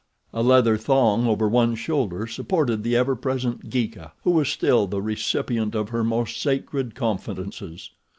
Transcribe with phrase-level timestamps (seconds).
[0.33, 4.99] A leather thong over one shoulder supported the ever present Geeka who was still the
[4.99, 7.91] recipient of her most sacred confidences.